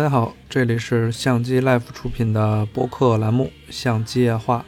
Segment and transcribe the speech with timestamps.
[0.00, 4.60] 大家好，这里是相机 Life 出品的播客栏目《相机夜话》，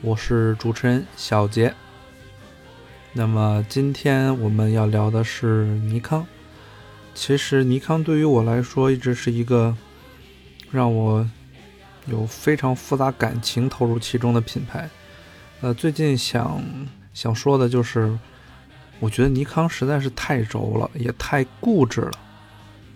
[0.00, 1.74] 我是主持人小杰。
[3.12, 6.24] 那么今天我们要聊的是尼康。
[7.16, 9.76] 其实尼康对于我来说一直是一个
[10.70, 11.28] 让我
[12.06, 14.88] 有非常复杂感情投入其中的品牌。
[15.62, 16.62] 呃，最近想
[17.12, 18.16] 想说的就是，
[19.00, 22.12] 我觉得尼康实在是太轴了，也太固执了。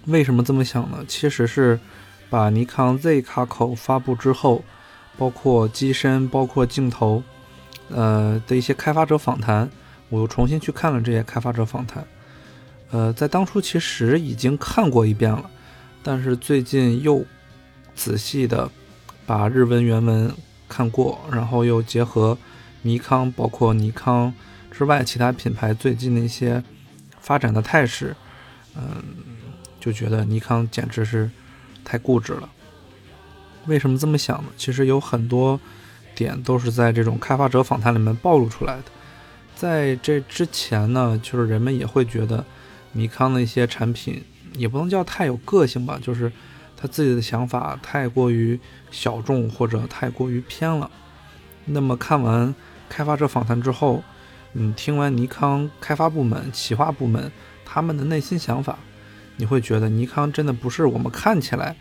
[0.06, 1.04] 为什么这么想呢？
[1.06, 1.78] 其实是
[2.30, 4.64] 把尼康 Z 卡口发布之后，
[5.18, 7.22] 包括机身、包括镜头，
[7.90, 9.70] 呃的一些开发者访谈，
[10.08, 12.04] 我又重新去看了这些开发者访谈。
[12.90, 15.48] 呃，在当初其实已经看过一遍了，
[16.02, 17.24] 但是最近又
[17.94, 18.70] 仔细的
[19.26, 20.32] 把日文原文
[20.68, 22.36] 看过，然后又结合
[22.82, 24.32] 尼康，包括尼康
[24.70, 26.64] 之外其他品牌最近的一些
[27.20, 28.16] 发展的态势，
[28.74, 29.04] 嗯。
[29.80, 31.28] 就觉得尼康简直是
[31.84, 32.48] 太固执了。
[33.66, 34.50] 为什么这么想呢？
[34.56, 35.58] 其实有很多
[36.14, 38.84] 点都是在这种开发者访谈里面暴露出来的。
[39.54, 42.44] 在这之前呢，就是人们也会觉得
[42.92, 46.32] 尼康的一些产品也不能叫太有个性吧，就是
[46.76, 48.58] 他自己的想法太过于
[48.90, 50.90] 小众或者太过于偏了。
[51.66, 52.54] 那么看完
[52.88, 54.02] 开发者访谈之后，
[54.54, 57.30] 嗯，听完尼康开发部门、企划部门
[57.64, 58.78] 他们的内心想法。
[59.40, 61.74] 你会觉得尼康真的不是我们看起来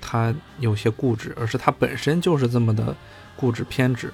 [0.00, 2.96] 它有些固执，而是它本身就是这么的
[3.36, 4.10] 固执偏执。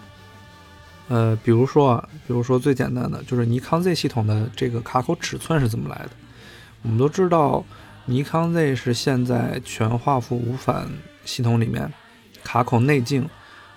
[1.06, 6.10] 呃，比如说啊，比如说最简单的就是尼康 Z 系统的这个卡口尺寸是怎么来的？
[6.82, 7.64] 我们都知道，
[8.06, 10.88] 尼康 Z 是现在全画幅无反
[11.24, 11.92] 系统里面
[12.42, 13.28] 卡口内径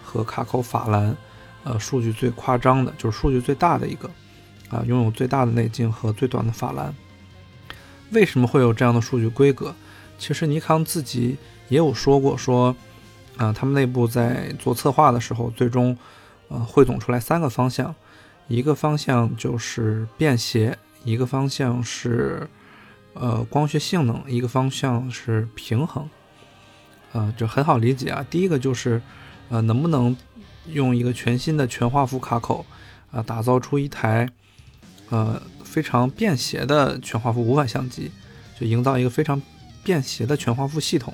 [0.03, 1.16] 和卡口法兰，
[1.63, 4.09] 呃，数据最夸张的，就是数据最大的一个
[4.69, 6.94] 啊，拥有最大的内径和最短的法兰。
[8.13, 9.74] 为什么会有这样的数据规格？
[10.18, 11.35] 其实尼康自己
[11.68, 12.74] 也有说过，说，
[13.35, 15.97] 啊，他们内部在做策划的时候，最终，
[16.47, 17.94] 呃，汇总出来三个方向，
[18.47, 22.47] 一个方向就是便携，一个方向是，
[23.13, 26.07] 呃，光学性能，一个方向是平衡，
[27.12, 28.25] 啊，这很好理解啊。
[28.29, 29.02] 第一个就是，
[29.50, 30.16] 呃，能不能
[30.68, 32.66] 用一个全新的全画幅卡口，
[33.12, 34.29] 啊，打造出一台，
[35.09, 35.41] 呃。
[35.73, 38.11] 非常便携的全画幅无反相机，
[38.59, 39.41] 就营造一个非常
[39.84, 41.11] 便携的全画幅系统。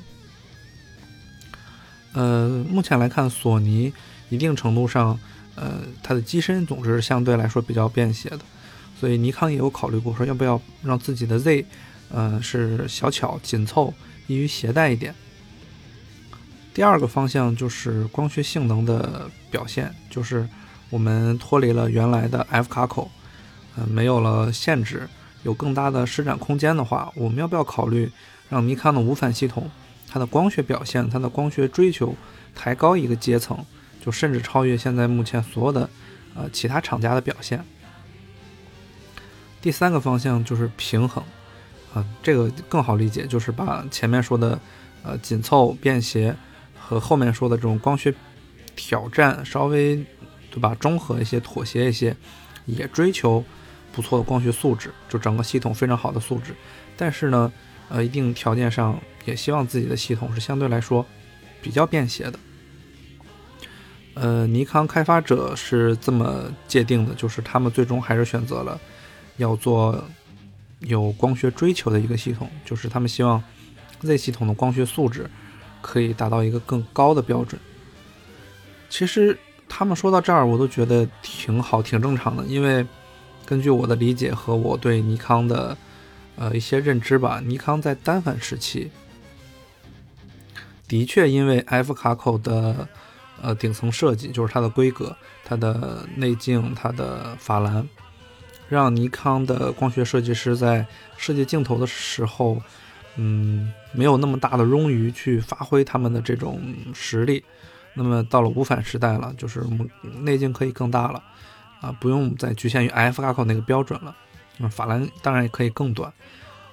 [2.11, 3.93] 呃，目前来看，索尼
[4.27, 5.17] 一定程度上，
[5.55, 8.39] 呃，它的机身总是相对来说比较便携的，
[8.99, 11.65] 所以尼康也有考虑过，说要不要让自己的 Z，
[12.11, 13.93] 呃，是小巧紧凑，
[14.27, 15.15] 易于携带一点。
[16.73, 20.45] 第二个方向就是光学性能的表现，就是
[20.89, 23.09] 我们脱离了原来的 F 卡口。
[23.87, 25.07] 没有了限制，
[25.43, 28.11] 有更大的施展空间的话，我们要不要考虑
[28.49, 29.69] 让尼康的无反系统，
[30.09, 32.15] 它的光学表现，它的光学追求
[32.53, 33.57] 抬高一个阶层，
[34.03, 35.89] 就甚至超越现在目前所有的
[36.35, 37.63] 呃其他厂家的表现。
[39.61, 41.23] 第三个方向就是平衡，
[41.93, 44.59] 啊，这个更好理解，就是把前面说的
[45.03, 46.35] 呃紧凑便携
[46.77, 48.13] 和后面说的这种光学
[48.75, 50.03] 挑战稍微
[50.49, 52.15] 对吧中和一些，妥协一些，
[52.65, 53.43] 也追求。
[53.99, 56.55] 不错的光学素质，就整个系统非常好的素质，
[56.95, 57.51] 但是呢，
[57.89, 61.05] 呃，一定条件上也希望自己的系统是相对来说
[61.61, 62.39] 比较便携的。
[64.13, 68.79] 呃，尼康开发者是这么界定的，就是他们最终还是选择了
[69.35, 70.01] 要做
[70.79, 73.43] 有光学追求的一个系统，就是他们希望
[73.99, 75.29] Z 系统的光学素质
[75.81, 77.59] 可以达到一个更高的标准。
[78.89, 79.37] 其实
[79.67, 82.87] 他们说到这儿，我都觉得挺好，挺正常的，因为。
[83.49, 85.75] 根据我的理解和我对尼康的
[86.35, 88.91] 呃一些认知吧，尼康在单反时期
[90.87, 92.87] 的确因为 F 卡口的
[93.41, 97.89] 呃顶层设计，就是它的规格、它的内径、它的法兰，
[98.67, 100.85] 让尼康的光学设计师在
[101.17, 102.61] 设计镜头的时候，
[103.15, 106.61] 嗯，没有那么大的冗余去发挥他们的这种
[106.93, 107.43] 实力。
[107.95, 109.63] 那么到了无反时代了，就是
[110.21, 111.23] 内径可以更大了。
[111.81, 114.15] 啊，不用再局限于 F 卡口那个标准了。
[114.57, 116.11] 那法兰当然也可以更短，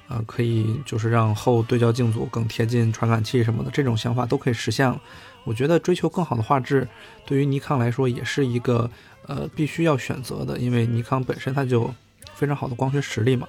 [0.09, 5.01] 啊，可以就是让后对焦镜组更贴近传感器什么的，这种想法都可以实现了。
[5.45, 6.89] 我觉得追求更好的画质，
[7.25, 8.91] 对于尼康来说也是一个
[9.27, 11.95] 呃必须要选择的，因为尼康本身它就
[12.35, 13.47] 非常好的光学实力嘛。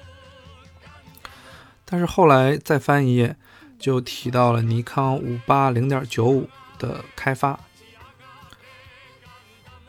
[1.84, 3.36] 但是后来再翻一页，
[3.80, 7.60] 就提到了尼康五八零点九五的开发。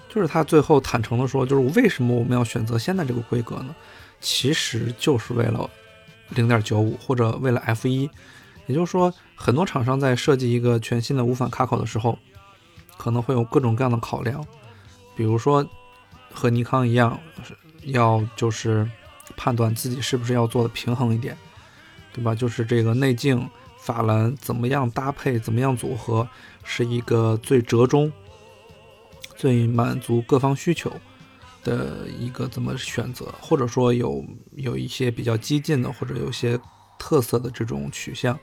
[0.08, 3.74] 就是他最后坦诚的说，就是为什么我们要选择现在这个规格呢？
[4.20, 5.68] 其实就是为了
[6.30, 8.10] 零点九五或者为了 F 一，
[8.66, 12.18] 也就是说，很多厂商在设计一个全新的无反卡口的时候，
[12.96, 14.44] 可能会有各种各样的考量，
[15.14, 15.64] 比如说
[16.32, 17.18] 和尼康一样，
[17.84, 18.88] 要就是
[19.36, 21.36] 判断自己是不是要做的平衡一点，
[22.12, 22.34] 对吧？
[22.34, 26.28] 就是这个内径、法兰怎么样搭配，怎么样组合，
[26.64, 28.12] 是一个最折中、
[29.38, 30.92] 最满足各方需求。
[31.64, 34.24] 的一个怎么选择，或者说有
[34.54, 36.58] 有一些比较激进的，或者有些
[36.98, 38.38] 特色的这种取向，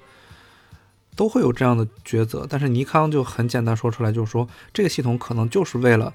[1.16, 2.46] 都会有这样的抉择。
[2.48, 6.14] 但是尼康就很简单说出来，就是说这个系统可能就是为了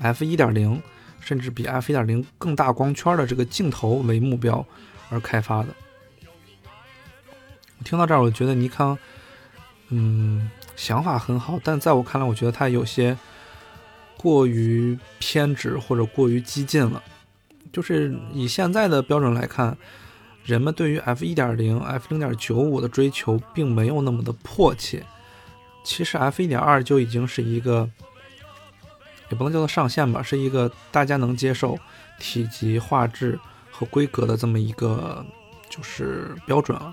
[0.00, 0.82] f 一点零，
[1.20, 4.64] 甚至比 f 一点零更大光圈的这个镜头为目标
[5.10, 5.68] 而开发的。
[7.84, 8.98] 听到这儿，我觉得尼康，
[9.90, 13.16] 嗯，想法很好，但在我看来，我觉得它有些。
[14.18, 17.00] 过于偏执或者过于激进了，
[17.72, 19.78] 就是以现在的标准来看，
[20.44, 25.06] 人们对于 f 一点零、f 零点九五的追求并没有那么的迫切。
[25.84, 27.88] 其实 f 一点二就已经是一个，
[29.30, 31.78] 也不能叫做上限吧，是一个大家能接受
[32.18, 33.38] 体积、画质
[33.70, 35.24] 和规格的这么一个
[35.70, 36.92] 就是标准了。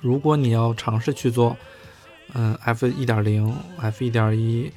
[0.00, 1.56] 如果你要尝试去做，
[2.32, 4.70] 嗯，f 一点零、f 一点一。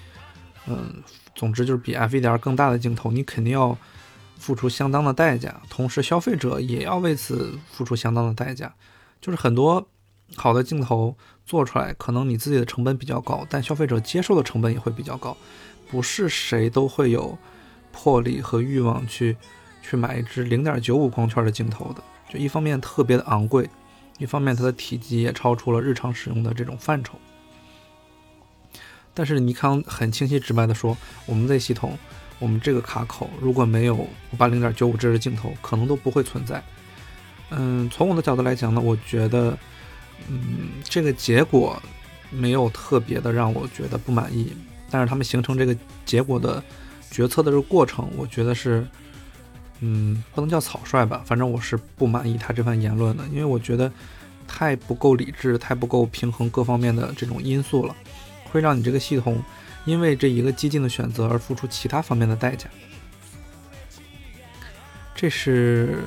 [0.68, 1.02] 嗯，
[1.36, 3.78] 总之就是比 f 1.2更大的镜头，你肯定要
[4.38, 8.74] 付出相当的代价，同时消费者也要为此付出相当的代价。
[9.20, 9.88] 就是很多
[10.36, 15.36] 好的镜头做出来，可能你自己的成本比较高，但消费者接受的成本也会比较高。
[15.90, 17.38] 不是谁都会有
[17.92, 19.36] 魄力和欲望去
[19.82, 22.04] 去买一支0.95光圈的镜头的。
[22.30, 23.68] 就一方面特别的昂贵，
[24.20, 27.18] 一方面它的体积也超出了日常使用的这种范畴。
[29.20, 30.96] 但是尼康很清晰直白的说，
[31.26, 31.98] 我们这系统，
[32.40, 34.08] 我们这个卡口如果没有五
[34.38, 36.64] 八零点九五这支镜头，可能都不会存在。
[37.50, 39.58] 嗯，从我的角度来讲呢，我觉得，
[40.30, 41.78] 嗯，这个结果
[42.30, 44.54] 没有特别的让我觉得不满意。
[44.90, 45.76] 但是他们形成这个
[46.06, 46.64] 结果的
[47.12, 48.88] 决策的这个过程，我觉得是，
[49.82, 53.92] 嗯，不能叫草率吧，反正我是不满意他这番言论的，因为我觉得
[54.48, 57.94] 太不够理智，太不够平衡各方面的这种因素了。
[58.52, 59.44] 会让你这个系统
[59.86, 62.70] 因为这一个激进的选择而付出其他方面的代价，
[65.16, 66.00] 这是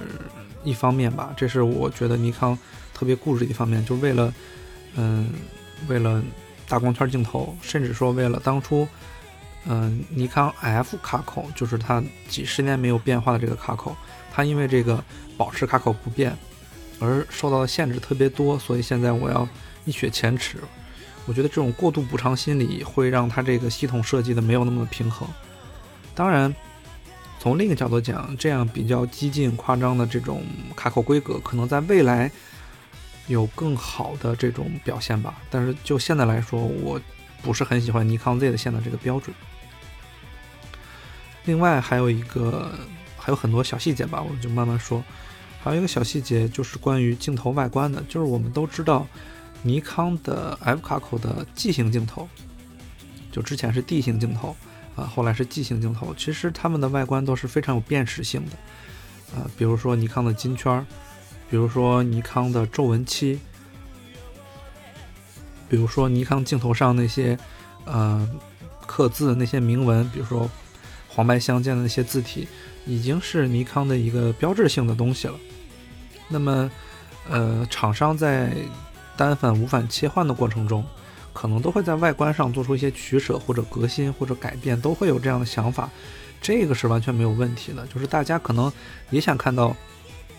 [0.62, 1.32] 一方面吧。
[1.36, 2.56] 这是我觉得尼康
[2.94, 4.32] 特别固执的一方面，就为了，
[4.94, 5.30] 嗯，
[5.88, 6.22] 为了
[6.68, 8.86] 大光圈镜头，甚至说为了当初，
[9.66, 13.96] 嗯，尼康 F 卡口，就是它几十年没有变化的这个卡口，
[14.32, 15.02] 它因为这个
[15.36, 16.36] 保持卡口不变
[17.00, 19.48] 而受到的限制特别多，所以现在我要
[19.84, 20.58] 一雪前耻。
[21.26, 25.28] 我觉得这种过度补偿心理会让它这个系统设计的没有那么的平衡。
[26.14, 26.54] 当然，
[27.38, 30.42] 从另一个角度讲，这样比较激进、夸张的这种
[30.74, 32.30] 卡口规格，可能在未来
[33.28, 35.34] 有更好的这种表现吧。
[35.48, 37.00] 但是就现在来说，我
[37.40, 39.34] 不是很喜欢尼康 Z 的现在这个标准。
[41.44, 42.72] 另外还有一个，
[43.16, 45.02] 还有很多小细节吧，我就慢慢说。
[45.62, 49.06] 还有一个小细节就是关于镜头外观的，就是我们都知道。
[49.62, 52.28] 尼康的 F 卡口的 G 型镜头，
[53.30, 54.56] 就之前是 D 型镜头
[54.96, 56.14] 啊，后来是 G 型镜头。
[56.16, 60.84] 其实它们的外观都是非常有辨识性的啊，比如说尼康的金圈，
[61.48, 63.38] 比如说尼康的皱纹漆，
[65.68, 67.38] 比如说尼康镜头上那些
[67.84, 68.28] 呃
[68.86, 70.50] 刻字那些铭文，比如说
[71.08, 72.48] 黄白相间的那些字体，
[72.84, 75.34] 已经是尼康的一个标志性的东西了。
[76.28, 76.70] 那么
[77.28, 78.52] 呃，厂商在
[79.22, 80.84] 单反无反切换的过程中，
[81.32, 85.88] 可能都会在外观上做出一些取舍或者革新或者改变，都会有这样的想法，
[86.40, 87.86] 这个是完全没有问题的。
[87.86, 88.70] 就是大家可能
[89.10, 89.76] 也想看到，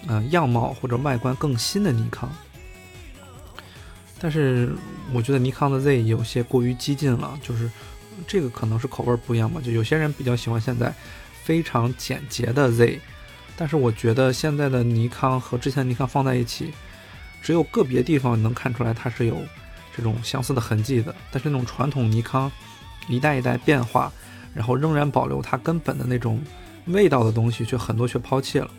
[0.07, 2.29] 嗯，样貌或者外观更新的尼康。
[4.19, 4.73] 但是
[5.13, 7.71] 我觉得尼康的 Z 有些过于激进了，就是
[8.27, 9.61] 这个可能是口味不一样吧。
[9.63, 10.93] 就有些人比较喜欢现在
[11.43, 12.99] 非常简洁的 Z，
[13.55, 16.73] 但是我觉得现在的尼康和之前尼康放在一起。
[17.43, 19.37] 只有个别地方能看出来它是有
[19.95, 22.49] 这种相似的痕迹的，但是那种传统尼康
[23.09, 24.11] 一代一代变化，
[24.55, 26.41] 然后仍然保留它根本的那种
[26.85, 28.71] 味道的东西，却很多却抛弃了。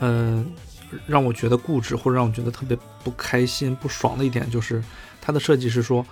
[0.00, 0.52] 嗯，
[1.06, 4.84] 让我觉得固执或者让我觉得特别不开心、不爽的一点就是，
[5.22, 6.04] 它的设计是说，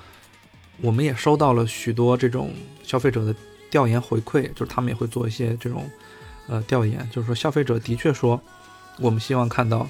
[0.81, 3.35] 我们也收到了许多这种消费者的
[3.71, 5.89] 调研回馈，就是他们也会做一些这种
[6.49, 8.41] 呃调研，就是说消费者的确说，
[8.99, 9.87] 我们希望看到。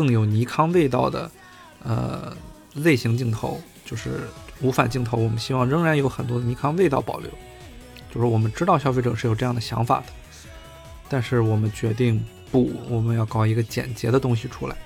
[0.00, 1.30] 更有尼康味道的，
[1.84, 2.34] 呃
[2.74, 4.20] ，Z 型镜头就是
[4.62, 7.30] 无反镜头，我们希望仍然有很多尼康味道保留。
[8.10, 10.06] 就是我们知道消费者是有这样的想法的，
[11.06, 14.76] 但是我们决定不，我们要搞一个简洁的东西出来。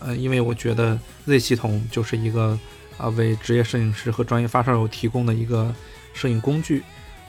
[0.00, 2.58] 呃，因为我觉得 Z 系统就是一个
[2.98, 5.74] 啊为职业摄影师和专业发烧友提供的一个
[6.12, 6.82] 摄影工具。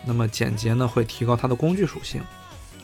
[0.06, 2.22] 那么简洁呢会提高它的工具属性，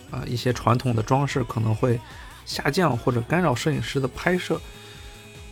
[0.10, 2.00] 啊，一些传统的装饰可能会
[2.46, 4.60] 下降或者干扰摄影师的拍摄。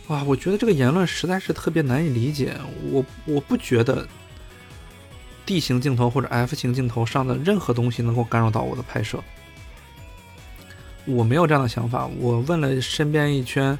[0.08, 2.56] 哇，我觉得这个言论实在是特别难以理解。
[2.90, 4.06] 我我不觉得
[5.46, 9.22] D 型镜头或者 F 型镜头上的任何东西能够干扰到我的拍摄。
[11.04, 12.06] 我没有这样的想法。
[12.18, 13.78] 我问了身边一圈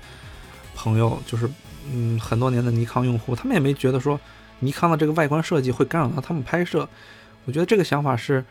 [0.75, 1.49] 朋友，就是
[1.91, 4.19] 嗯很多年的尼康用户，他们也没觉得说
[4.61, 6.89] 尼康的这个外观设计会干扰到他们拍摄。
[7.45, 8.45] 我觉得这个想法是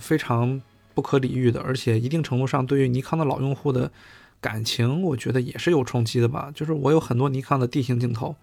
[0.00, 0.60] 非常
[0.96, 3.92] 不可理喻的，而且一定程度上对于尼康的老用户的
[4.40, 6.50] 感情，我觉得也是有冲击的吧。
[6.54, 8.34] 就是我有很多尼康的 D 型镜头，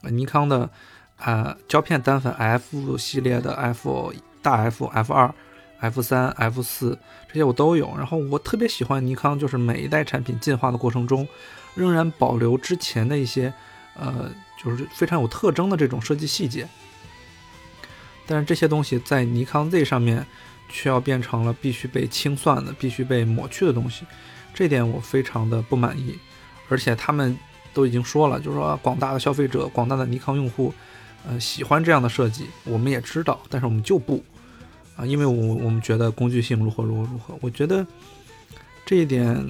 [0.00, 0.70] 尼康的
[1.18, 5.34] 啊胶片单反 F 系列的 F 大 F、F 二、
[5.80, 6.98] F 三、F 四
[7.28, 7.92] 这些我都有。
[7.98, 11.28] 然后我特别喜欢尼康，就是每一代产品进化的过程中，
[11.74, 13.52] 仍然保留之前的一些
[13.94, 14.30] 呃
[14.62, 16.66] 就是非常有特征的这种设计细节。
[18.26, 20.26] 但是这些东西在尼康 Z 上面，
[20.74, 24.04] 却要变成了必须被清算的、必须被抹去的东西，
[24.52, 26.18] 这点我非常的不满意。
[26.68, 27.38] 而且他们
[27.72, 30.74] 都已经说了，就是说广大的消费者、广大的尼康用户，
[31.24, 34.20] 呃，喜欢这样的设计，我们也知道，但是我们就不
[34.96, 37.38] 啊，因为我我们觉得工具性如何如何如何。
[37.40, 37.86] 我觉得
[38.84, 39.40] 这一点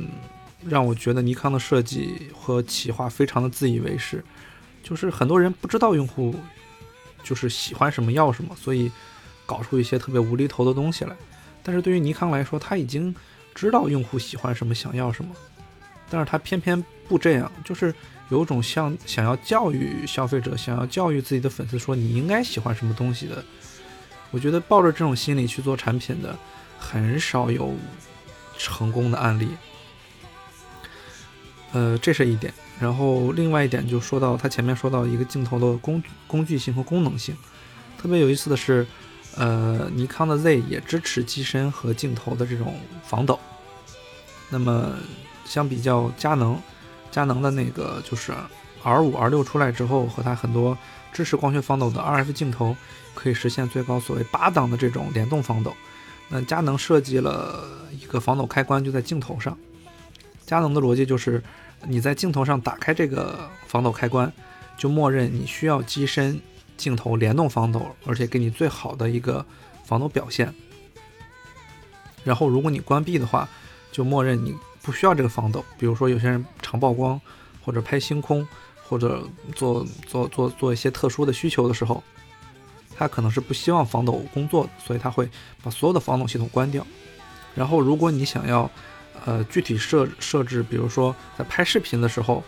[0.67, 4.23] 让我觉得尼康的设计和企划非常的自以为是，
[4.83, 6.35] 就是很多人不知道用户。
[7.23, 8.93] 就是喜欢什么要什么，所以
[9.47, 11.15] 搞出一些特别无厘头的东西来。
[11.63, 13.15] 但是对于尼康来说，他已经
[13.55, 15.35] 知道用户喜欢什么，想要什么，
[16.11, 17.95] 但是他偏偏不这样，就是
[18.29, 23.43] 有种像想要教育消费者，想要教育自己的粉丝说你应该喜欢什么东西的。
[24.31, 26.37] 我觉得抱着这种心理去做产品的，
[26.79, 27.73] 很少有
[28.59, 29.49] 成功的案例。
[31.73, 32.53] 呃，这是一点。
[32.81, 37.37] 然后另外一点就说到他前面说到一个镜头的工工具性和功能性，
[37.97, 38.85] 特别有意思的是，
[39.37, 42.75] 呃，尼康的 Z 也支持机身和镜头的这种
[43.05, 43.39] 防抖。
[44.51, 44.95] 那么
[45.45, 46.59] 相比较佳能，
[47.11, 48.33] 佳能的那个就是
[48.83, 50.77] R 五 R 六出来之后，和它很多
[51.13, 52.77] 支持光学防抖的 RF 镜头，
[53.15, 55.75] 可以实现最高所谓八档的这种联动防抖。
[56.29, 59.57] 那佳能设计了一个防抖开关就在镜头上，
[60.47, 61.43] 佳能的逻辑就是。
[61.87, 64.33] 你在镜头上打开这个防抖开关，
[64.75, 66.41] 就默认你需要机身
[66.77, 69.45] 镜头联动防抖，而且给你最好的一个
[69.85, 70.53] 防抖表现。
[72.23, 73.49] 然后如果你关闭的话，
[73.93, 75.65] 就默认你不需要这个防抖。
[75.79, 77.21] 比如说有些人长曝光，
[77.65, 78.47] 或者拍星空，
[78.89, 79.23] 或者
[79.55, 82.03] 做做做做一些特殊的需求的时候，
[82.97, 85.29] 他可能是不希望防抖工作的，所以他会
[85.63, 86.87] 把所有的防抖系统关掉。
[87.55, 88.71] 然后如果你想要，
[89.27, 92.43] 呃，具体设设置，比如说在拍视频的时候，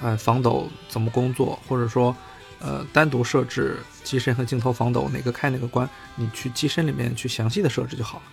[0.00, 2.14] 呃，防抖怎么工作，或者说，
[2.60, 8.24] 呃，单独设置机身和镜头防抖哪个开哪个关，你去机身里面去详细的设置就好了。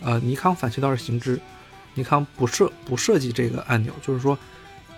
[0.00, 1.40] 呃，尼康反其道而行之，
[1.94, 4.36] 尼康不设不设计这个按钮，就是说，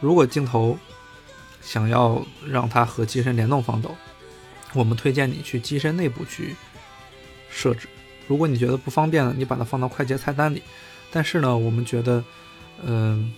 [0.00, 0.78] 如果镜头
[1.60, 3.94] 想要让它和机身联动防抖，
[4.72, 6.56] 我们推荐你去机身内部去
[7.50, 7.88] 设置。
[8.26, 10.62] 如果你觉得不方便呢，你把它放到快捷菜单里。
[11.12, 12.22] 但是呢，我们觉得，
[12.82, 13.32] 嗯，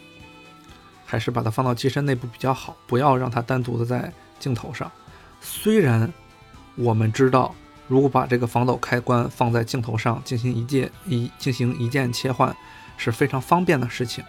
[1.04, 4.90] 还是把它放到机身内部比较好，不要让它单独的在镜头上。
[5.40, 6.12] 虽然
[6.74, 7.54] 我们知道，
[7.86, 12.54] 如果把这个防抖开关放在镜头上进行一键一进行一键切换
[12.96, 14.24] 是非常方便的事情，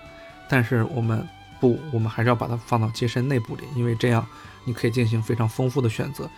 [0.47, 1.27] 但是我们
[1.59, 4.25] 不，我们还是要把它放到机身内部里，因为这样
[4.65, 6.29] 你可以进行非常丰富的选择，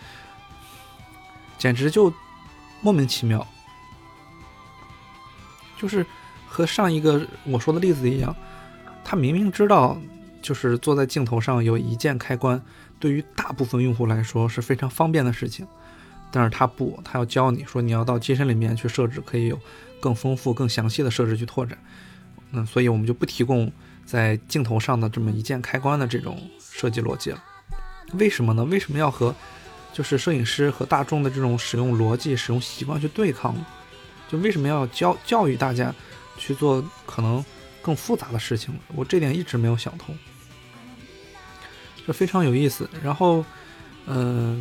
[1.58, 2.14] 简直就
[2.82, 3.46] 莫名其妙，
[5.78, 6.06] 就是。
[6.54, 8.36] 和上一个我说的例子一样，
[9.06, 9.98] 他明明知道，
[10.42, 12.62] 就是坐在镜头上有一键开关，
[13.00, 15.68] 对于大部分用户来说是非常方便的事情，
[16.32, 19.60] 但是他不，他要教你说你要到机身里面去设置，可以有
[20.00, 21.78] 更丰富、更详细的设置去拓展。
[22.52, 23.72] 嗯，所以我们就不提供
[24.06, 27.44] 在镜头上的这么一键开关的这种设计逻辑了。
[28.14, 28.64] 为什么呢？
[28.66, 29.34] 为什么要和
[29.94, 33.66] 就是摄影师和大众的这种使用逻辑、使用习惯去对抗呢？
[34.30, 35.94] 就为什么要教教育大家？
[36.38, 37.44] 去做可能
[37.84, 40.18] 更复杂的事情，我这点一直没有想通，
[42.06, 42.90] 这非常有意思。
[43.04, 43.44] 然后，
[44.06, 44.58] 呃，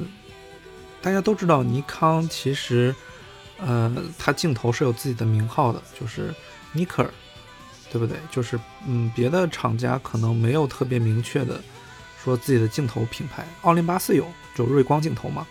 [1.01, 2.95] 大家都知道尼康其实，
[3.59, 6.35] 呃，它镜头是有自己的名号的，就是
[6.75, 7.09] Nikon，
[7.91, 8.17] 对不对？
[8.31, 11.61] 就是嗯，别的厂家可能没有特别明确的
[12.23, 13.47] 说自己的镜头品牌。
[13.63, 15.47] 奥林巴斯有，就锐光镜头嘛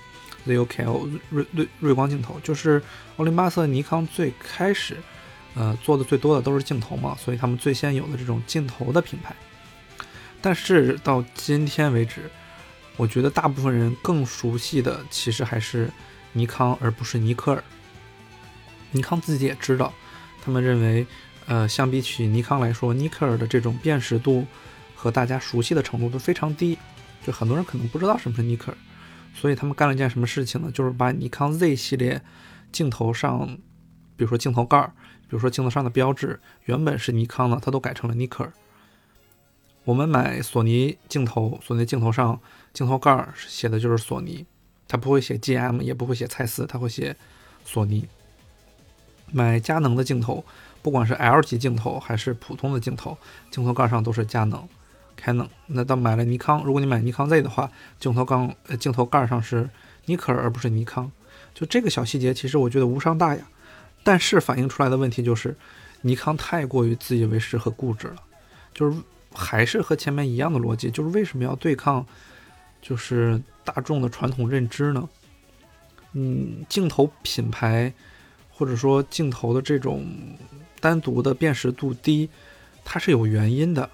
[0.47, 2.81] ，ZUKL 锐锐锐光镜头，就是
[3.17, 4.97] 奥林巴斯、尼康最开始。
[5.55, 9.35] 呃，做的最多的都是镜头嘛，所以他们最先有的这种镜头的品牌。
[10.41, 12.29] 但是到今天为止，
[12.97, 15.89] 我觉得大部分人更熟悉的其实还是
[16.33, 17.63] 尼康，而不是尼克尔。
[18.91, 19.93] 尼康自己也知道，
[20.41, 21.05] 他们认为，
[21.45, 24.45] 呃，相比起尼康来说，尼克尔的这种辨识度
[24.95, 26.77] 和大家熟悉的程度都非常低，
[27.25, 28.77] 就很多人可能不知道什么是尼克尔。
[29.35, 30.71] 所以他们干了一件什么事情呢？
[30.73, 32.21] 就是把尼康 Z 系列
[32.71, 33.47] 镜头上，
[34.15, 34.91] 比如说镜头盖儿，
[35.21, 38.51] 比如说镜头上的标志，原本是尼康的，它都改成了尼克尔。
[39.89, 42.39] 我们买索尼镜头，索尼镜头上
[42.73, 44.45] 镜头盖儿写的就是索尼，
[44.87, 47.15] 它不会写 GM，也不会写蔡司，它会写
[47.65, 48.07] 索尼。
[49.31, 50.45] 买佳能的镜头，
[50.83, 53.17] 不管是 L 级镜头还是普通的镜头，
[53.49, 54.63] 镜头盖上都是佳能。
[55.19, 55.47] ，Canon。
[55.65, 59.67] 那到买了尼康，如果你买尼康 Z 的话，镜头缸呃镜头盖上是
[60.05, 61.11] 尼可尔而不是尼康，
[61.55, 63.43] 就这个小细节，其实我觉得无伤大雅，
[64.03, 65.57] 但是反映出来的问题就是
[66.01, 68.17] 尼康太过于自以为是和固执了，
[68.71, 68.95] 就是
[69.33, 72.05] 还是和前面一样的逻辑，就是为什么要对抗
[72.81, 75.09] 就是大众的传统认知呢？
[76.13, 77.93] 嗯，镜头品牌
[78.49, 80.05] 或者说镜头的这种
[80.79, 82.29] 单独的辨识度低，
[82.83, 83.89] 它是有原因的。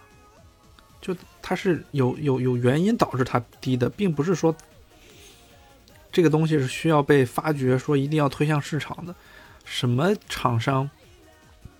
[1.02, 4.56] 就它是有有有原因导致它低的，并不是说
[6.12, 9.14] 这个东西是需要被发掘，说一定要推向市场的。
[9.66, 10.90] 什么厂商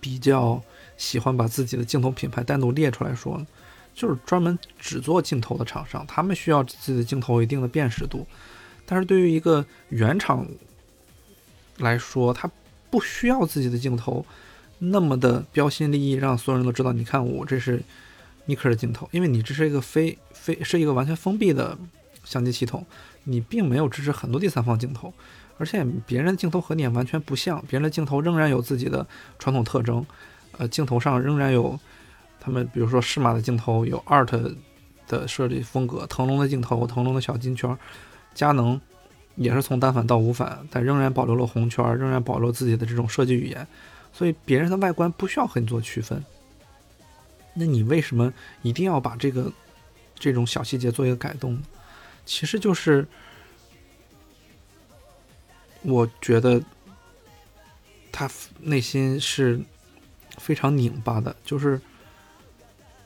[0.00, 0.62] 比较
[0.96, 3.44] 喜欢把自己的镜头品牌单独列出来说？
[3.94, 8.26] 就是专门只做镜头的厂商，他们需要自己的镜头一定的辨识度。
[8.84, 10.46] 但是对于一个原厂
[11.78, 12.50] 来说，它
[12.90, 14.24] 不需要自己的镜头
[14.78, 16.92] 那么的标新立异，让所有人都知道。
[16.92, 17.82] 你看我这是。
[18.48, 21.76] 尼克的镜头，因为你这是一个非非是一个完全封闭的
[22.22, 22.86] 相机系统，
[23.24, 25.12] 你并没有支持很多第三方镜头，
[25.58, 29.04] 而且别人的镜头和你也完全不像，别人的镜头仍然有自己的
[29.36, 30.06] 传统特征，
[30.58, 31.78] 呃，镜头上仍然有
[32.40, 34.56] 他们，比如说适马的镜头有 art
[35.08, 37.76] 的设计风格，腾龙的镜头，腾龙的小金圈，
[38.34, 38.80] 佳能
[39.34, 43.66] 也是从单反到无反，但仍然保留了红圈，仍然保留自己的这种设计语言，
[44.12, 46.24] 所以别人的外观不需要和你做区分。
[47.54, 49.52] 那你为什么一定要把这个
[50.14, 51.60] 这种小细节做一个改动？
[52.24, 53.06] 其实就是，
[55.82, 56.60] 我觉得
[58.10, 58.28] 他
[58.60, 59.60] 内心是
[60.38, 61.80] 非常拧巴的，就是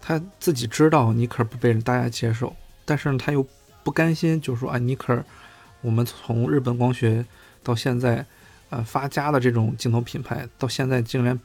[0.00, 3.46] 他自己知道尼克不被大家接受，但是，他又
[3.82, 5.24] 不甘心，就说啊，尼克，
[5.80, 7.24] 我们从日本光学
[7.62, 8.24] 到现在，
[8.70, 11.38] 呃，发家的这种镜头品牌，到现在竟然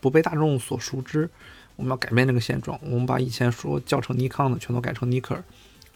[0.00, 1.28] 不被大众所熟知。
[1.76, 5.38] 我们要改变这个现状，我们把以前说叫成尼康的全都改成尼克，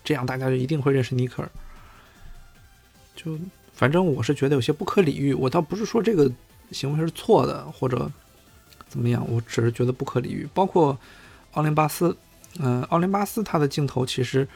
[0.05, 1.43] 这样大家就一定会认识尼克。
[3.17, 3.39] 就
[3.73, 6.31] 反正我是觉得有些不可理喻，我倒不是说这个
[6.71, 8.11] 行为是错的或者
[8.91, 10.47] 怎么样，我只是觉得不可理喻。
[10.53, 10.99] 包括
[11.53, 12.15] 奥林巴斯，
[12.59, 14.47] 嗯，奥林巴斯它的镜头其实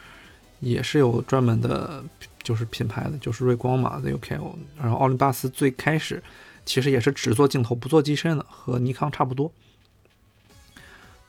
[0.59, 2.03] 也是有专门的，
[2.43, 4.53] 就是品牌的，就是锐光嘛，ZUKO。
[4.77, 6.21] 然后奥林巴斯最开始
[6.65, 9.49] 其实也是只做镜头不做机身的，和尼康差不多。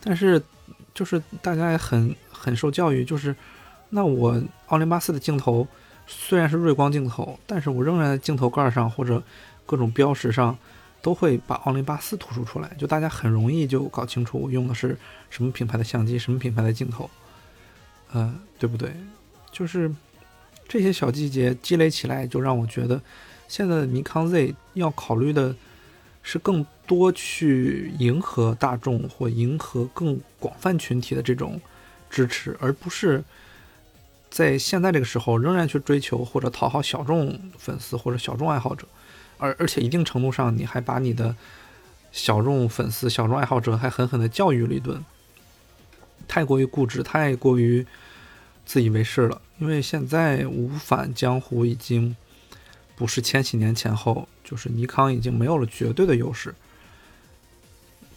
[0.01, 0.43] 但是，
[0.93, 3.35] 就是大家也很很受教育，就是
[3.91, 5.67] 那我奥林巴斯的镜头
[6.07, 9.23] 虽然是锐光镜头，但是我仍然在镜头盖上或者
[9.65, 10.57] 各种标识上
[11.07, 14.99] 都会把奥林巴斯突出出来，就大家很容易就搞清楚我用的是
[15.31, 17.09] 什么品牌的相机，什么品牌的镜头，
[18.11, 18.93] 呃，对不对？
[19.53, 19.89] 就是
[20.67, 23.01] 这些小细节积累起来，就让我觉得
[23.47, 25.55] 现在的尼康 Z 要考虑的。
[26.29, 31.61] 是更多去迎合大众或迎合更广泛群体的这种
[32.11, 33.23] 支持，而不是
[34.29, 38.89] 在现在这个时候仍然去追求或者讨好小众粉丝或者小众爱好者，
[39.39, 41.35] 而而且一定程度上你还把你的
[42.13, 45.05] 小众粉丝、小众爱好者还狠狠地教育了一顿，
[46.29, 47.87] 太过于固执，太过于
[48.65, 49.41] 自以为是了。
[49.59, 52.17] 因为现在无反江湖已经。
[52.99, 56.55] 不是千禧年前后，就是尼康已经没有了绝对的优势。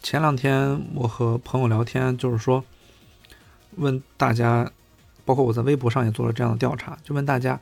[0.02, 2.64] 前两天我和朋友聊天，就是说
[3.76, 4.72] 问大家，
[5.26, 7.60] 包括我在微博上也做了这样的调查，就问大家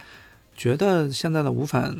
[0.55, 1.97] 觉得现在的无反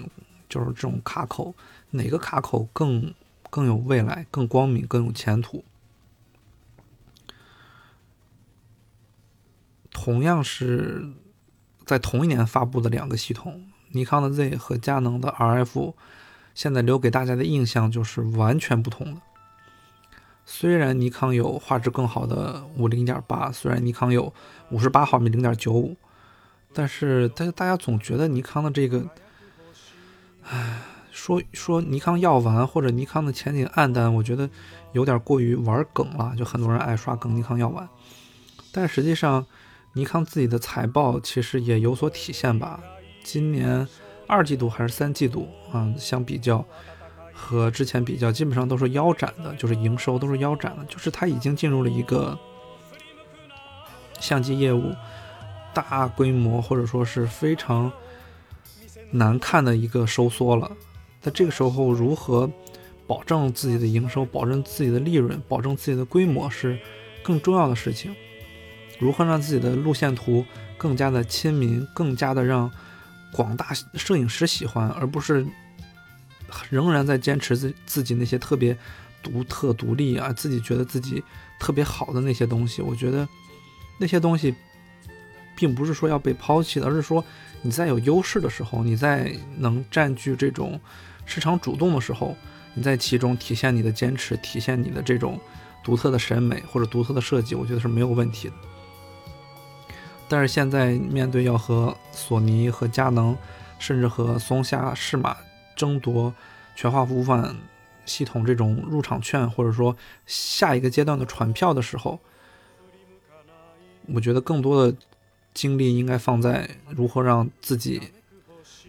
[0.50, 1.54] 就是这种卡口，
[1.92, 3.14] 哪个卡口更
[3.50, 5.64] 更有未来、更光明、更有前途？
[9.92, 11.10] 同样是
[11.86, 13.64] 在同一年发布的两个系统。
[13.92, 15.94] 尼康的 Z 和佳能的 RF，
[16.54, 19.22] 现在留给大家的印象就是完全不同的。
[20.46, 24.34] 虽然尼康有画质更好的五零点八，虽然尼康有
[24.70, 25.96] 五十八毫米零点九五，
[26.74, 29.06] 但是大家大家总觉得尼康的这个，
[30.50, 30.80] 唉，
[31.12, 34.50] 说说尼康要完或者尼康的前景暗淡，我觉得
[34.94, 36.34] 有点过于玩梗了。
[36.38, 37.88] 就很多人爱刷梗，尼康要完，
[38.72, 39.46] 但实际上
[39.94, 42.80] 尼康自己的财报其实也有所体现吧。
[43.24, 43.86] 今年
[44.26, 46.64] 二季度还是三季度啊，相比较
[47.34, 52.40] 和之前比较，基本上都是腰斩的，就是营收都是腰斩的，就是它已经进入了一个
[54.18, 54.96] 相机业务
[55.74, 57.92] 大规模或者说是非常
[59.12, 60.72] 难看的一个收缩了。
[61.22, 62.50] 在这个时候，如何
[63.06, 66.78] 保证自己的营收、保证自己的利润、保证自己的规模是
[67.24, 68.14] 更重要的事情。
[69.00, 70.44] 如何让自己的路线图
[70.78, 72.72] 更加的亲民，更加的让
[73.32, 75.46] 广大摄影师喜欢，而不是
[76.70, 78.78] 仍然在坚持自自己那些特别
[79.22, 81.24] 独特、独立啊，自己觉得自己
[81.60, 82.82] 特别好的那些东西。
[82.82, 83.28] 我觉得
[84.00, 84.54] 那些东西
[85.58, 87.22] 并不是说要被抛弃的，而是说
[87.64, 90.80] 你在有优势的时候，你在能占据这种
[91.26, 92.38] 市场主动的时候，
[92.76, 95.40] 你在其中体现你的坚持，体现你的这种
[95.84, 98.54] 独特的审美或者独特的设计，我觉得是没有问题的。
[100.30, 103.36] 但是现在面对要和索尼和佳能，
[103.80, 105.36] 甚至和松下、适马
[105.76, 106.32] 争夺
[106.76, 107.56] 全画幅无反
[108.06, 112.20] 系统这种入场券，或者说下一个阶段的传票的时候，
[114.14, 114.98] 我觉得更多的
[115.58, 118.00] 精力应该放在如何让自己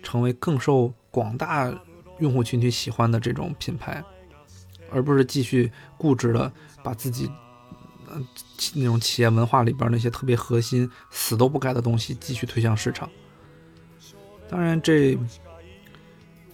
[0.03, 1.73] 成为更受广大
[2.19, 4.05] 用户群体喜欢的这种品牌，
[4.91, 6.53] 而不是继续固执的
[6.83, 7.31] 把自己。
[8.75, 13.09] 那种企业文化里边那些特别核心、死都不改的东西继续推向市场。
[14.49, 15.17] 当然，这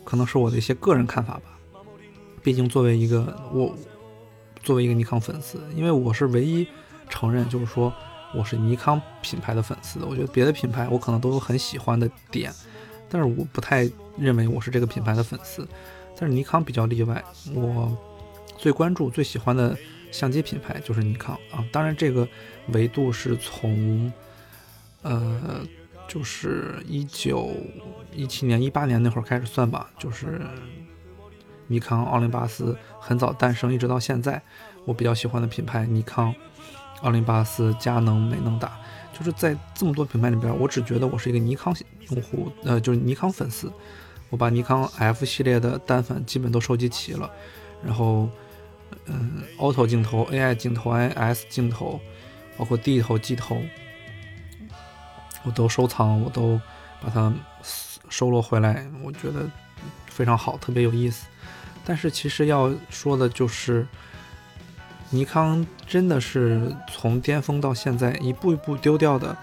[0.03, 1.42] 可能是我的一些个人看法吧。
[2.42, 3.72] 毕竟，作为一个我，
[4.64, 6.66] 作为一个尼康粉丝，因为我是唯一
[7.09, 7.94] 承认，就是说
[8.35, 10.05] 我是尼康品牌的粉丝。
[10.05, 12.53] 我觉得别的品牌我可能都有很喜欢的点，
[13.09, 15.66] 但是我不太认为我是这个品牌的粉丝。
[16.18, 17.23] 但是尼康比较例外，
[17.55, 17.97] 我
[18.59, 19.77] 最关注、最喜欢的。
[20.12, 22.29] 相机品牌就是尼康啊，当然这个
[22.68, 24.12] 维度是从，
[25.03, 25.66] 呃，
[26.07, 27.51] 就是一九
[28.12, 30.40] 一七年、一八年那会儿开始算吧，就是
[31.66, 34.40] 尼康、奥林巴斯很早诞生，一直到现在，
[34.85, 36.33] 我比较喜欢的品牌尼康、
[37.05, 38.73] 奥林巴斯、佳能、美能达，
[39.17, 41.73] 就是在这么多品牌里边，我只觉得我是一个尼康
[42.11, 43.73] 用户，呃，就是尼康粉丝，
[44.29, 47.31] 我把尼康 F 系列的单反基本都收集齐了，
[47.85, 48.29] 然后。
[49.07, 52.01] 嗯，auto 镜头、AI 镜头、IS 镜头，
[52.57, 53.61] 包括 D 头、G 头，
[55.43, 56.61] 我都收藏，我都
[57.03, 57.33] 把它
[58.09, 59.51] 收罗回来，我觉得
[60.07, 61.27] 非常好，特别有意思。
[61.85, 63.85] 但是其实要说的就是，
[65.14, 69.37] 尼康真的是从巅峰到现在一步一步丢掉的，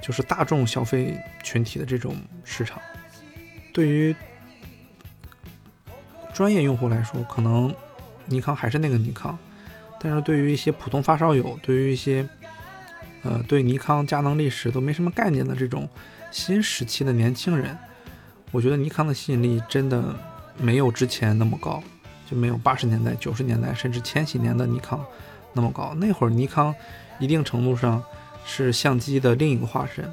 [0.00, 2.80] 就是大众消费群体的这种市场。
[3.72, 4.16] 对于
[6.32, 7.72] 专业用户来说，可能。
[8.26, 9.36] 尼康还是那个尼康，
[10.00, 12.26] 但是对于一些普通发烧友，对于一些
[13.22, 15.88] 呃对尼康、佳能历史都没什么概念的这种
[16.30, 17.76] 新时期的年轻人，
[18.52, 20.14] 我觉得尼康的吸引力真的
[20.56, 21.82] 没有之前那么高，
[22.32, 25.04] 没有八十年代、九十年代甚至千禧年的尼康
[25.52, 25.94] 那么高。
[25.94, 26.74] 那会儿尼康
[27.18, 28.02] 一定程度上
[28.44, 30.10] 是相机的另一个化身，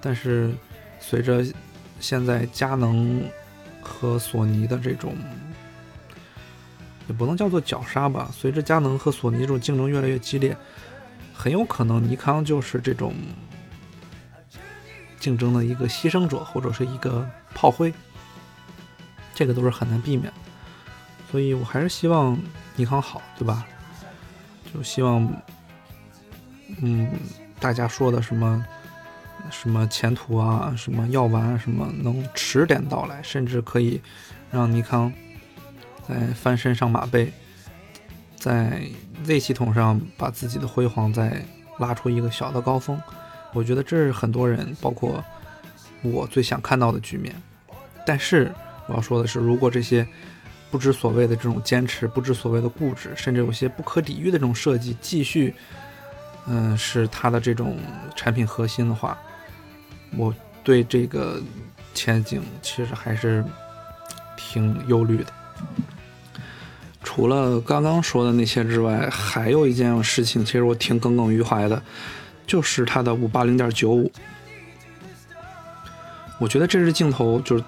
[0.00, 0.52] 但是
[0.98, 1.44] 随着
[2.00, 3.22] 现在佳能
[3.80, 5.14] 和索尼的这种。
[7.08, 8.30] 也不能叫做绞杀吧。
[8.32, 10.56] 随着佳能和索尼这种竞争越来越激烈，
[11.34, 13.12] 很有可能尼康就是这种
[15.18, 17.92] 竞争的一个牺牲者，或者是一个炮灰。
[19.34, 20.32] 这个都是很难避免。
[21.32, 22.38] 所以我还是希望
[22.76, 23.66] 尼康好，对吧？
[24.72, 25.26] 就希望，
[26.82, 27.08] 嗯，
[27.58, 28.62] 大家说的什么
[29.50, 33.98] 什么前途啊，什么药丸啊，什么能迟点到来，甚至可以
[34.50, 35.10] 让尼康。
[36.06, 37.32] 在翻身上马背，
[38.36, 38.82] 在
[39.24, 41.42] Z 系统上把自己的辉煌再
[41.78, 43.00] 拉出一个小的高峰，
[43.54, 45.24] 我觉得这是很多人，包括
[46.02, 47.34] 我最想看到的局面。
[48.04, 48.52] 但是
[48.86, 50.06] 我要说的是，如果这些
[50.72, 55.54] 不知所谓的这种坚持、不知所谓的固执，甚至有些不可理喻的这种设计继续，
[56.46, 57.78] 嗯，是它的这种
[58.16, 59.18] 产品核心的话，
[60.16, 61.42] 我对这个
[61.92, 63.44] 前景其实还是
[64.34, 65.26] 挺忧虑的。
[67.04, 71.82] 除了刚刚说的那些之外，还有一件事情，其实我挺耿耿于怀的，
[72.46, 74.10] 就是它的五八零点九五。
[76.40, 77.64] 我觉得这支镜头就是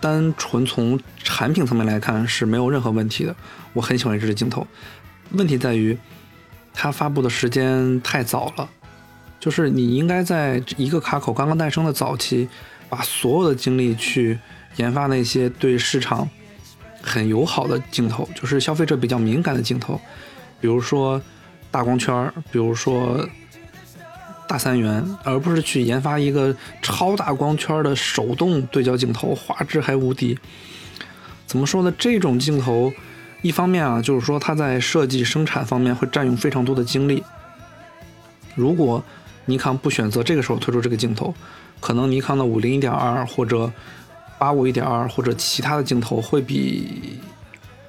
[0.00, 3.34] 单纯从产品层面来看是没有任何问题的，
[3.72, 4.66] 我很喜欢这支镜头。
[5.32, 5.96] 问题在于
[6.72, 8.68] 它发布的时间太早了，
[9.38, 12.48] 就是你应该在一个卡口刚刚诞生的早期，
[12.88, 14.38] 把所有的精力去
[14.76, 16.28] 研发那些对市场。
[17.00, 19.98] 很友好的镜头，就是消费者比较敏感的镜头，
[20.60, 21.22] 比如说
[21.70, 23.26] 大光圈，比如说
[24.48, 30.36] 大三元，而不是去研发一个超大光圈的手动对焦镜头，画质还无敌。
[31.46, 31.92] 怎么说呢？
[31.98, 32.92] 这种镜头，
[33.42, 37.22] 一方面啊，就是说它在设计生产方面会占用非常多的精力。
[38.54, 39.04] 如果
[39.44, 41.34] 尼康不选择这个时候推出这个镜头，
[41.80, 43.70] 可能尼康的五零一点二或者
[44.38, 47.18] 八五一点二或者其他的镜头会比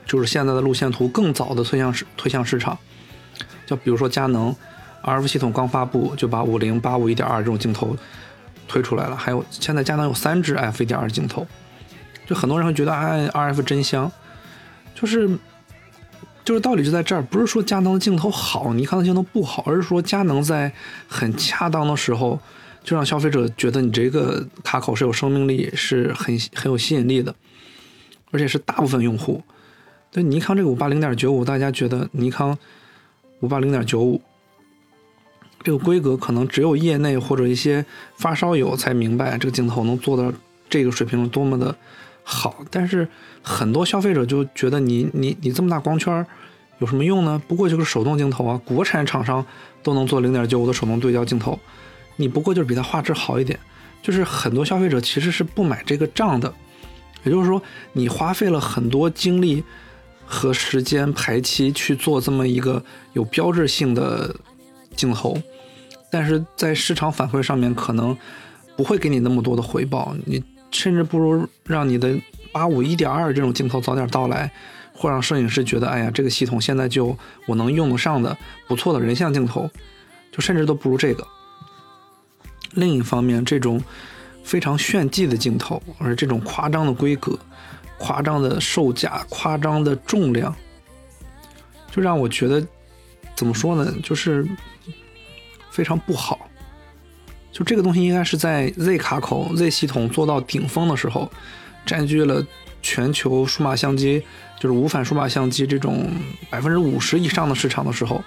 [0.05, 2.77] 就是现在的路线图更早的推向市推向市场。
[3.65, 4.55] 就比如说佳能
[5.03, 7.95] ，RF 系统刚发布就把五零八五一点二这种镜头
[8.67, 11.45] 推出来了，还有现在佳能有三支 f 一点二镜头。
[12.27, 14.11] 就很多人会觉得，哎，RF 真香，
[14.93, 15.27] 就是
[16.45, 20.71] 就是道理就在这儿，不是说佳能的镜头好，尼康的镜头不好，而是说佳能在
[21.07, 22.39] 很恰当的时候，
[22.83, 27.33] 就让消费者觉得你这个卡口是有生命力，是很很有吸引力的，
[28.29, 29.41] 而且是大部分用户
[30.11, 32.55] 对尼康这个五八零点九五，大家觉得尼康
[33.39, 34.21] 五八零点九五
[35.61, 40.31] 这个规格，可能只有业内或者一些发烧友才明白这个镜头能做到
[40.69, 41.75] 这个水平多么的。
[42.23, 43.07] 好，但是
[43.41, 46.25] 很多消费者就觉得你你你这么大光圈
[46.77, 47.41] 有什么用呢？
[47.47, 49.45] 不过就是手动镜头啊，国产厂商
[49.81, 51.59] 都能做零点九五的手动对焦镜头，
[52.17, 53.59] 你不过就是比它画质好一点。
[54.01, 56.53] 就是很多消费者其实是不买这个账的，
[57.23, 59.61] 也就是说你花费了很多精力
[60.25, 64.33] 和时间排期去做这么一个有标志性的
[64.99, 65.41] 镜头，
[66.11, 68.15] 但是在市场反馈上面可能
[68.75, 70.43] 不会给你那么多的回报，你。
[70.71, 72.15] 甚至不如让你的
[72.51, 74.51] 八五一点二这种镜头早点到来，
[74.93, 79.67] 或让摄影师觉得，哎呀，这个系统现在就我能用得上的不错的人像镜头，
[80.31, 81.25] 就甚至都不如这个。
[82.73, 83.81] 另一方面，这种
[84.43, 87.35] 非常炫技的镜头，而这种夸张的规格、
[87.97, 90.55] 夸张的售价、夸张的重量，
[91.89, 92.63] 就让我觉得
[93.35, 94.47] 怎么说呢，就是
[95.79, 96.49] 非常不好。
[97.53, 101.31] 就这个东西应该是在 Z 卡口 Z 系统做到顶峰的时候，
[101.85, 102.45] 占据了
[102.81, 104.21] 全球数码相机，
[104.59, 106.11] 就是无反数码相机这种
[106.49, 108.21] 百分之五十以上的市场的时候，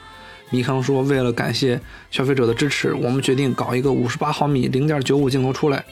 [0.49, 1.79] 尼康说为了感谢
[2.11, 5.85] 消费者的支持，我们决定搞一个五十八毫米零点九五镜头出来，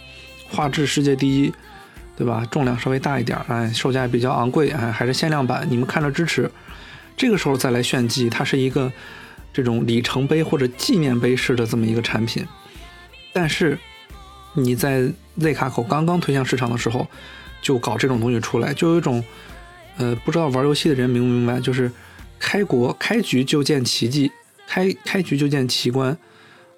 [0.49, 1.53] 画质世界第一，
[2.17, 2.47] 对吧？
[2.51, 6.51] 重量稍微大一点，哎，售价也比较昂贵，哎，还是限量版，你们看着支持。
[7.17, 8.91] 这个时候再来炫技，它是一个
[9.53, 12.47] 这种里程碑或者纪念碑式的这么一个产品。
[13.33, 13.79] 但是
[14.55, 15.09] 你在
[15.39, 17.07] Z 卡口刚刚推向市场的时候，
[17.63, 19.23] 就搞这种东西出来，就有一种，
[19.97, 21.61] 呃，不知道玩游戏的人明不明白？
[21.61, 21.91] 就是
[22.39, 24.33] 开国开局就见奇迹，
[24.67, 26.17] 开开局就见奇观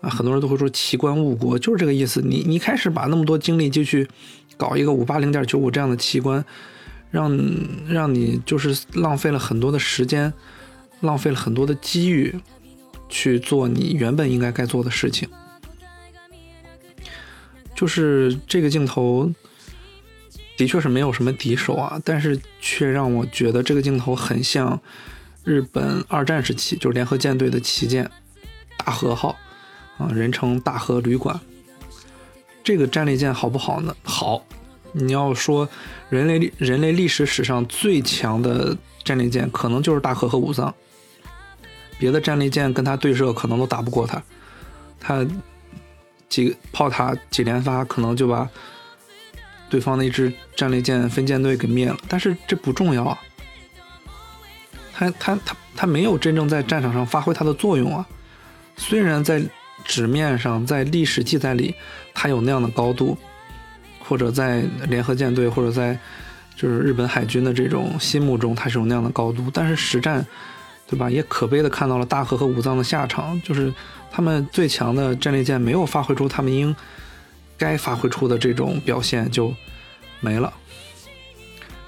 [0.01, 0.11] 啊！
[0.11, 2.21] 很多人都会说奇观误国，就是这个意思。
[2.21, 4.07] 你你开始把那么多精力就去
[4.57, 6.45] 搞一个五八零点九五这样的奇观，
[7.11, 7.39] 让
[7.89, 10.33] 让你就是浪费了很多的时间，
[11.01, 12.35] 浪费了很多的机遇
[13.13, 15.29] 去做你原本应该该做的事情。
[17.77, 19.31] 就是这个镜头，
[20.57, 24.81] 的确是没有什么敌手啊，但是却让我觉得这个镜头很像
[25.45, 28.11] 日本二战时期，就是联合舰队的旗舰
[28.79, 29.37] 大和号
[29.99, 31.39] 啊，人称大和旅馆。
[32.65, 33.95] 这个战列舰好不好呢？
[34.05, 34.45] 好，
[34.93, 35.69] 你要说
[36.09, 40.73] 人类人类历史史上最强的战列舰，可能就是大和和武藏，
[42.03, 44.23] 别的战列舰跟它对射，可能都打不过它，
[45.01, 45.27] 它。
[46.33, 48.49] 几炮塔几连发，可能就把
[49.69, 51.99] 对方的一支战列舰分舰队给灭了。
[52.09, 53.19] 但是这不重要啊，
[54.95, 58.07] 他他他他没有真正在战场上发挥它的作用啊。
[58.79, 59.43] 虽然在
[59.85, 61.75] 纸面上，在历史记载里，
[62.15, 63.15] 它有那样的高度，
[63.99, 65.99] 或者在联合舰队，或者在
[66.57, 69.51] 就是日本海军的这种心目中，它是有那样的高度。
[69.53, 70.27] 但是实战，
[70.93, 71.09] 对吧？
[71.09, 73.73] 也可悲的看到了大和和武藏的下场，就是。
[74.15, 76.77] 他们最强的战列舰没有发挥出他们应
[77.57, 79.55] 该发挥出的这种表现，就
[80.21, 80.53] 没了。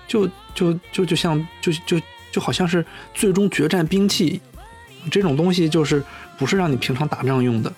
[0.08, 2.00] 就就就就像就就
[2.32, 4.40] 就好像是最终决战兵器
[5.10, 6.02] 这种东西，就是
[6.38, 7.70] 不是让你平常打仗用的。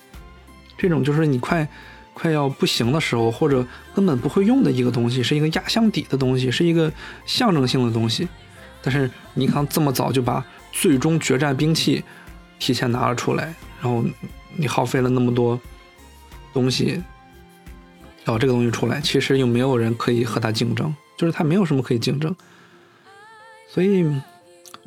[0.77, 1.67] 这种就是你快
[2.13, 6.89] 快要不行的时候，或者根本不会用的一个东西，是一个压箱底的东西，是一个
[7.25, 8.25] 象征性的东西。
[8.81, 10.45] 但是尼康这么早就把
[10.79, 12.03] 最终决战兵器
[12.59, 14.03] 提前拿了出来，然后。
[14.59, 15.59] 你耗费了那么多
[16.51, 16.99] 东西
[18.25, 22.35] 搞这个东西出来，其实又没有人可以和他竞争，就是他没有什么可以竞争。
[23.69, 24.03] 所以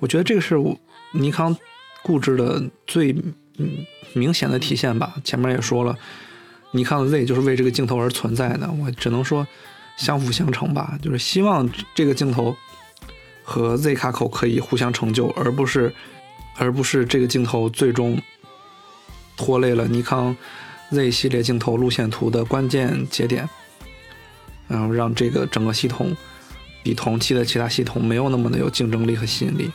[0.00, 0.76] 我觉得这个是我
[1.12, 1.56] 尼康
[2.02, 3.14] 固执的最
[4.12, 5.14] 明显的体现吧。
[5.22, 5.96] 前面也说了，
[6.72, 9.46] 尼康的 Z 就是为这个镜头而存在的，我只能说
[9.96, 10.98] 相辅相成吧。
[11.00, 12.56] 就是希望这个镜头
[13.50, 15.92] 和 Z 卡口可以互相成就，而不是
[16.56, 18.16] 而不是这个镜头最终。
[19.36, 20.36] 拖累了尼康
[20.90, 23.48] Z 系列镜头路线图的关键节点，
[24.68, 26.14] 然后让这个整个系统
[26.82, 29.72] 比同期的其他系统没有那么的有竞争力和吸引力，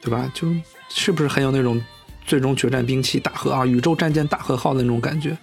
[0.00, 0.30] 对吧？
[0.32, 0.46] 就
[0.90, 1.82] 是不是很有那种
[2.24, 5.36] 最终决战兵器大和啊宇宙战舰大和号的那种感觉？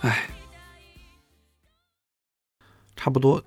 [0.00, 0.28] 哎，
[2.96, 3.40] 差不多，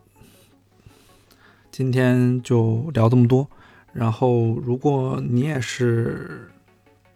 [1.74, 3.48] 今天就聊这么多。
[3.94, 6.48] 然后，如果你也是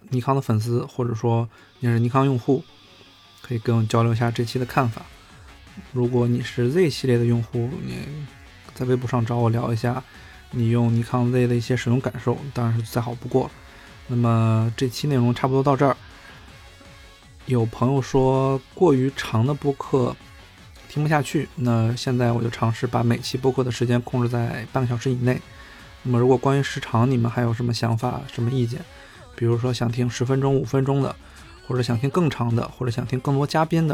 [0.09, 1.47] 尼康的粉丝，或者说
[1.79, 2.63] 你是尼康用户，
[3.43, 5.03] 可以跟我交流一下这期的看法。
[5.93, 7.99] 如果你是 Z 系列的用户，你
[8.73, 10.03] 在微博上找我聊一下
[10.49, 13.51] 你用尼康 Z 的一些使用感受，当然是再好不过。
[14.07, 15.95] 那么这期内容差不多到这儿。
[17.45, 20.15] 有朋友说过于长的播客
[20.97, 25.39] 听不下去，那现在我就尝试把每期播客的时间控制在半个小时以内。
[26.01, 28.81] 那么，如果关于时长，你们还有什么想法、什么意见？
[29.35, 31.15] 比如说想听十分钟、五分钟的，
[31.67, 33.93] 或者想听更长的，或者想听更多嘉宾的，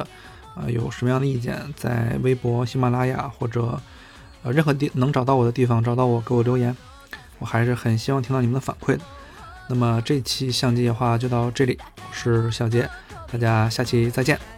[0.56, 1.62] 啊，有什么样的意见？
[1.76, 3.78] 在微博、喜马拉雅或者
[4.44, 6.74] 呃任何地能找到我的地方找到我，给我留言。
[7.38, 9.02] 我还是很希望听到你们的反馈的。
[9.68, 12.89] 那么这期相机的话就到这里，我是小杰，
[13.30, 14.53] 大家下期再见。